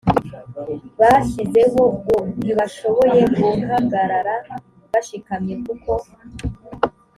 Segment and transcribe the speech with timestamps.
[0.99, 1.81] bashizeho
[2.13, 4.35] u ntibashoboye guhagarara
[4.91, 5.91] bashikamye kuko